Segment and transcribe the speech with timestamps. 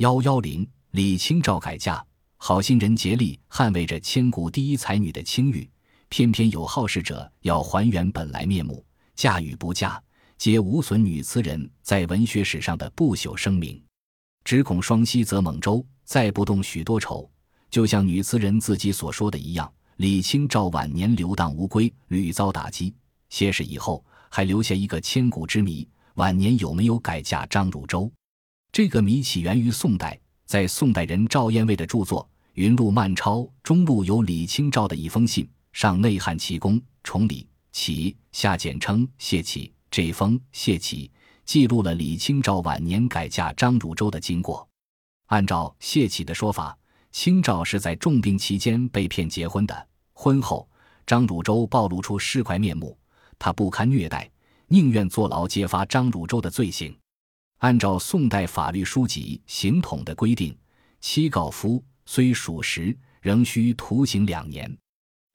[0.00, 2.02] 幺幺零，李清照改嫁，
[2.38, 5.68] 好心人竭力捍卫着千古第一才女的清誉，
[6.08, 8.82] 偏偏有好事者要还原本来面目，
[9.14, 10.02] 嫁与不嫁，
[10.38, 13.78] 皆无损女词人在文学史上的不朽声名。
[14.42, 17.30] 只恐双溪则猛舟，再不动许多愁。
[17.70, 22.94] 就像女词人自己所说的一样，李清照晚年流荡无归，屡遭打击。
[23.28, 28.10] 谢世以后，还留下一个千古之谜：晚年有没有改嫁张汝舟？
[28.72, 30.16] 这个谜起源于宋代，
[30.46, 32.22] 在宋代人赵彦卫的著作
[32.54, 39.72] 《云录漫抄》中录有李清照的一封信，上内汉齐公崇礼启，下简称谢启。
[39.90, 41.10] 这封谢启
[41.44, 44.66] 记录了李清照晚年改嫁张汝舟的经过。
[45.26, 46.76] 按照谢启的说法。
[47.10, 49.88] 清照是在重病期间被骗结婚的。
[50.12, 50.68] 婚后，
[51.04, 52.96] 张汝舟暴露出尸块面目，
[53.36, 54.30] 他不堪虐待，
[54.68, 56.96] 宁愿坐牢揭发张汝舟的罪行。
[57.60, 60.56] 按照宋代法律书籍《刑统》的规定，
[60.98, 64.74] 妻告夫虽属实，仍需徒刑两年。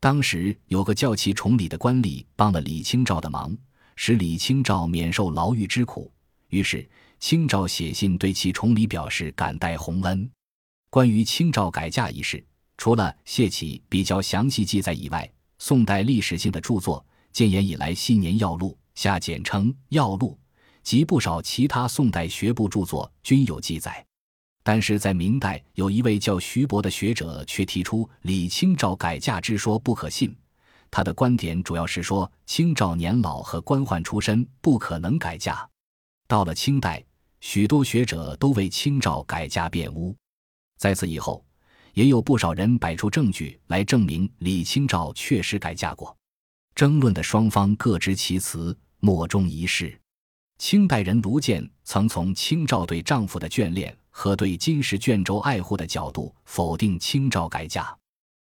[0.00, 3.54] 当时有个叫其崇礼的官吏帮了李清照的忙，
[3.94, 6.10] 使李清照免受牢狱之苦。
[6.48, 6.88] 于是，
[7.20, 10.30] 清照写信对其崇礼表示感戴洪恩。
[10.88, 12.42] 关于清照改嫁一事，
[12.78, 17.04] 除了谢启比较详细记载以外，宋代历史性的著作
[17.36, 20.38] 《建炎以来昔年要录》下简称《要录》，
[20.84, 24.06] 及不少其他宋代学部著作均有记载。
[24.62, 30.34] 但是在明代，有一位叫徐伯的学者却提出李清照改嫁之说不可信。
[30.90, 35.68] 他的观点主要是说，清照年老和官宦出身，不可能改嫁。
[36.28, 37.04] 到了清代，
[37.40, 40.14] 许多学者都为清照改嫁辩污。
[40.78, 41.44] 在此以后，
[41.92, 46.16] 也有不少人摆出证据来证明李清照确实改嫁过。
[46.74, 50.00] 争论的双方各执其词，莫衷一是。
[50.58, 57.94] 清代人卢建曾从清照对丈夫的眷恋和对金石卷轴爱护的角度否定清照改嫁。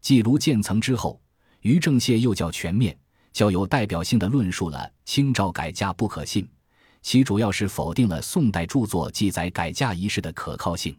[0.00, 1.20] 继卢建曾之后，
[1.60, 2.96] 于正燮又较全面、
[3.32, 6.48] 较有代表性的论述了清照改嫁不可信。
[7.02, 10.96] 其主要是否定了宋代著作记载改嫁一事的可靠性。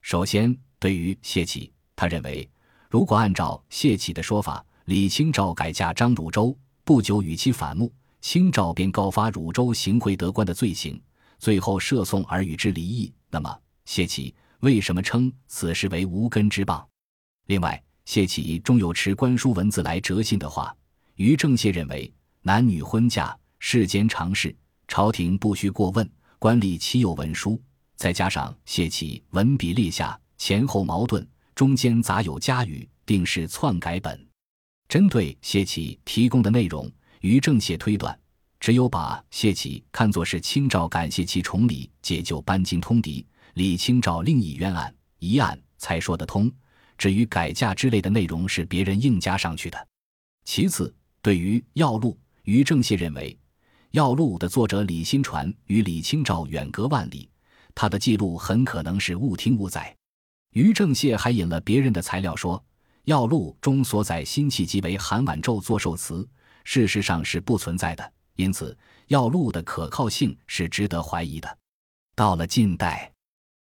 [0.00, 2.48] 首先，对于谢启，他认为，
[2.88, 11.00] 如果按照谢启的说法，李清照改嫁张汝舟，不久与其反目，清照便告发汝州行贿得官的罪行，
[11.38, 16.84] 最后涉讼而与之离异，那么谢启为什么称此事为无根之谤？
[17.46, 20.74] 另外，谢启终有持官书文字来折信的话，
[21.16, 24.54] 于正谢认为，男女婚嫁世间常事，
[24.86, 26.08] 朝廷不需过问，
[26.38, 27.60] 官吏岂有文书？
[27.96, 34.26] 再加上谢启文笔列下前后矛盾，中间杂有加语，定是篡改本。
[34.88, 38.18] 针对谢启提供的内容，于正燮推断，
[38.58, 46.50] 只有把谢启看作是清照感谢其崇礼，解救班金通敌，李清照另一冤案一案才说得通。
[46.96, 49.88] 至于改嫁之类的内容，是别人硬加上去的。
[50.44, 52.12] 其次，对于《要录》，
[52.44, 53.32] 于正燮认为，
[53.90, 57.28] 《要录》的作者李新传与李清照远隔万里。
[57.74, 59.94] 他的记录很可能是误听误载。
[60.52, 62.58] 于正燮还引了别人的材料说，
[63.04, 66.26] 《要录》中所载辛弃疾为韩婉胄作寿词，
[66.64, 68.72] 事实上是不存在的，因此
[69.08, 71.58] 《要录》的可靠性是值得怀疑的。
[72.14, 73.10] 到了近代，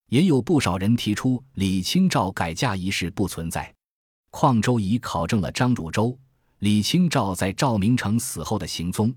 [0.08, 3.72] 也有不少人提出李清照改嫁一事不存在。
[4.30, 6.18] 邝周仪考证了张汝舟、
[6.58, 9.14] 李清照在赵明诚死后的行踪，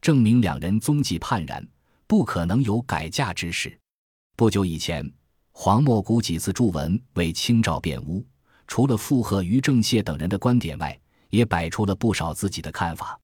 [0.00, 1.66] 证明两人踪迹判然，
[2.06, 3.78] 不可能有改嫁之事。
[4.36, 5.10] 不久以前，
[5.52, 8.24] 黄莫谷几次著文为清照辩污，
[8.66, 10.98] 除了附和于正燮等人的观点外，
[11.30, 13.18] 也摆出了不少自己的看法。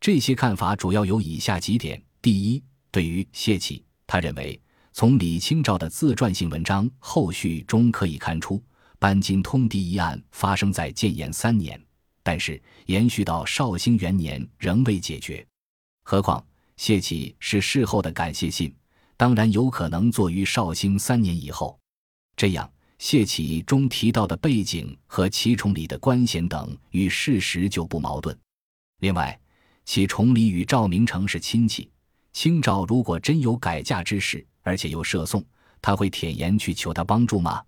[0.00, 4.60] 这些看法主要有以下几点：第一，对于谢启，他认为
[4.92, 8.62] 从李清照的自传性文章后续中可以看出，
[8.98, 11.80] 班金通敌一案发生在建炎三年，
[12.22, 15.46] 但是延续到绍兴元年仍未解决。
[16.02, 16.44] 何况
[16.76, 18.74] 谢启是事后的感谢信。
[19.16, 21.78] 当然有可能作于绍兴三年以后，
[22.36, 28.38] 这样谢启中提到的背景和其崇礼的官衔等与事实就不矛盾。
[28.98, 29.40] 另外，
[29.86, 31.90] 其崇礼与赵明诚是亲戚，
[32.34, 35.42] 清照如果真有改嫁之事，而且又涉讼，
[35.80, 37.64] 他会舔言去求他帮助吗？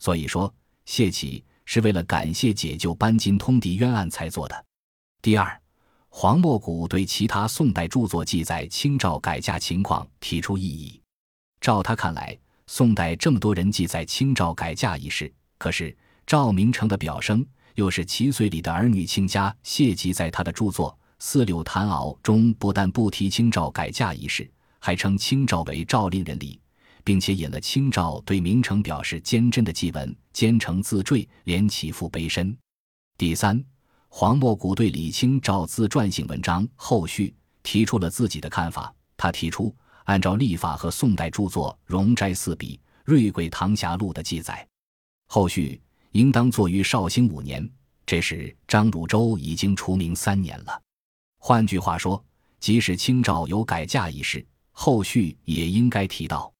[0.00, 0.52] 所以说，
[0.86, 4.64] 谢启是为了感谢解救班金通敌冤案才做的。
[5.22, 5.60] 第二。
[6.16, 11.00] 黄莫谷对其他宋代著作记载清照改嫁情况提出异议。
[11.60, 15.94] 照他看来，宋代这么多人记载清照改嫁一事，可是
[16.26, 17.44] 赵明诚的表生
[17.74, 26.58] 又是七岁里的儿女亲家谢吉在他的著作《四柳谈敖》中不但不提清照改嫁一事，还称清照为赵令人里，
[27.04, 32.56] 并且引了清照对明诚表示坚贞的祭文，坚诚自坠，连其父悲身。
[33.18, 33.62] 第三，
[34.08, 38.92] 黄莫谷对李清照自传性文章后续提出了自己的看法。
[39.16, 44.66] 他提出，按照历法和宋代著作《容斋四笔》《瑞贵堂匣录》的记载，
[45.26, 45.80] 后续
[46.12, 47.68] 应当作于绍兴五年，
[48.04, 50.82] 这时张汝舟已经除名三年了。
[51.38, 52.22] 换句话说，
[52.60, 56.52] 即使清照有改嫁一事，后续也应该提到。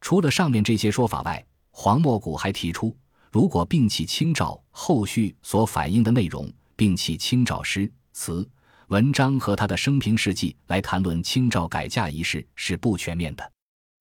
[0.00, 2.96] 除了上面这些说法外，黄莫谷还提出，
[3.30, 8.48] 如果摒弃清照后续所反映的内容，摒弃清照诗词。
[8.88, 13.52] 文章和他的生平事迹来谈论清照改嫁一事是不全面的。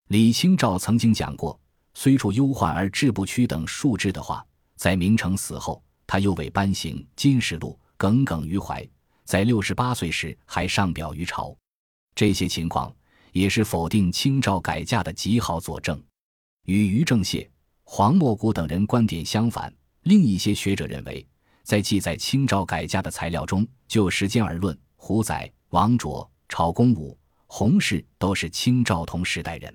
[0.10, 1.58] 李清照曾经讲过
[1.96, 4.46] “虽处忧患而志不屈”等数枝的话，
[4.76, 8.86] 在明成死后，他又为颁行《金石录》，耿耿于怀，
[9.24, 11.56] 在六十八岁时还上表于朝。
[12.14, 12.94] 这些情况
[13.32, 16.02] 也是否定清照改嫁的极好佐证。
[16.66, 17.48] 与于正燮、
[17.84, 21.26] 黄莫谷等人观点相反，另一些学者认为。
[21.64, 27.18] 在记载清照改嫁的材料中，就时间而论，胡仔、王卓、朝公武、
[27.48, 29.74] 洪氏都是清照同时代人；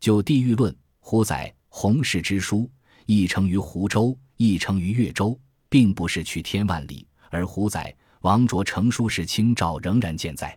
[0.00, 2.70] 就地域论，胡仔、洪氏之书
[3.06, 5.38] 亦成于湖州，亦成于越州，
[5.68, 10.56] 并不是去天万里；而胡仔、王卓成书时，清照仍然健在。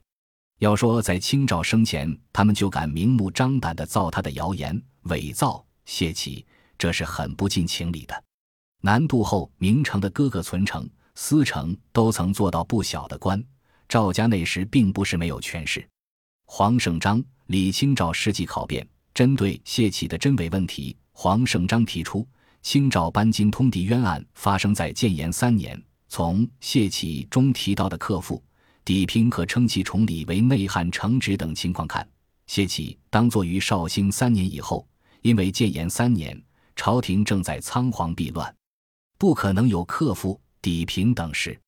[0.59, 6.45] 要说在清照生前，他们就敢明目张胆地造他的谣言、伪造、泄气，
[6.77, 8.23] 这是很不近情理的。
[8.81, 13.43] 南渡后，明成的哥哥存成、思成都曾做到不小的官。
[13.89, 15.87] 赵家那时并不是没有权势。
[16.45, 22.27] 黄胜章、李清照事迹考辨，针对谢启的真伪问题，黄胜章提出，
[22.61, 25.81] 清照搬金通敌冤案发生在建炎三年。
[26.09, 28.41] 从谢启中提到的克父、
[28.85, 32.07] 抵平和称其崇礼为内汉承旨等情况看，
[32.45, 34.87] 谢启当作于绍兴三年以后，
[35.21, 36.41] 因为建炎三年
[36.75, 38.55] 朝廷正在仓皇避乱。
[39.17, 41.59] 不可能有克父、抵平等事。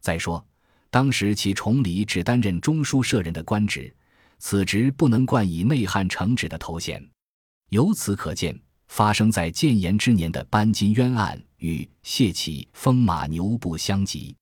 [0.00, 0.44] 再说，
[0.90, 3.94] 当时其崇礼只担任中书舍人的官职，
[4.38, 7.06] 此职不能冠以内汉承旨的头衔。
[7.70, 8.58] 由此可见，
[8.88, 14.34] 发生在建炎之年的班金冤案与谢启风马牛不相及。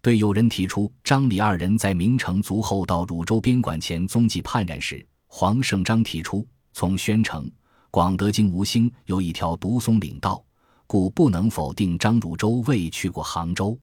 [0.00, 7.50] 对有人提出张李二人在明成卒后到汝州边管前踪迹判然时，黄胜章提出，从宣城、
[7.90, 10.42] 广德经吴兴有一条独松岭道。
[10.88, 13.78] 故不能否定张汝舟未去过杭州。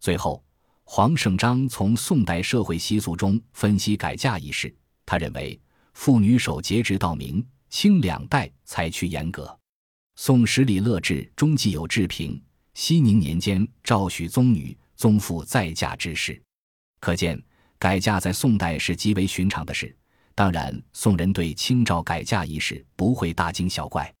[0.00, 0.44] 最后，
[0.82, 4.74] 黄胜章从宋代社会习俗中分析改嫁一事，
[5.06, 5.58] 他认为
[5.94, 9.56] 妇女守节直到明清两代才趋严格。
[10.16, 12.42] 宋史李乐志中记有志平
[12.74, 16.42] 熙宁年间赵许宗女宗父再嫁之事，
[16.98, 17.40] 可见
[17.78, 19.96] 改嫁在宋代是极为寻常的事。
[20.34, 24.12] 当然，宋人对清照改嫁一事不会大惊小怪。